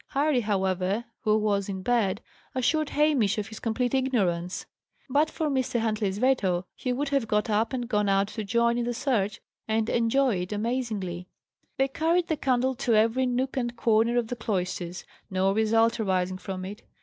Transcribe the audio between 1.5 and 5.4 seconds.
in bed, assured Hamish of his complete ignorance. But